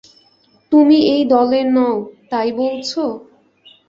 [0.71, 1.95] তুমি এই দলের নও,
[2.31, 2.91] তাই বলছ?